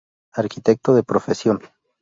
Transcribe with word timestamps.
Arquitecto 0.41 0.95
de 0.95 1.03
profesión. 1.11 1.57